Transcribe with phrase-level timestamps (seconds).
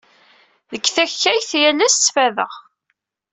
[0.71, 2.51] Deg takayt, yallas ttfadeɣ.